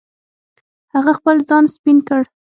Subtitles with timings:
[0.93, 2.21] هغه خپل ځان سپین کړ.